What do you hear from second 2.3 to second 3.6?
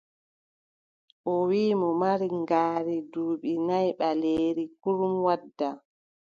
ngaari duuɓi